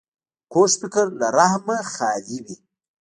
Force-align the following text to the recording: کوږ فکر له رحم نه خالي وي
کوږ 0.51 0.71
فکر 0.81 1.05
له 1.19 1.27
رحم 1.37 1.63
نه 1.69 1.77
خالي 1.93 2.39
وي 2.45 2.55